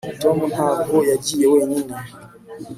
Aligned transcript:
tom 0.21 0.37
ntabwo 0.53 0.95
yagiye 1.11 1.45
wenyine 1.53 1.95